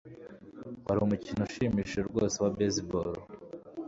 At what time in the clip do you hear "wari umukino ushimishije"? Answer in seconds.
0.85-2.01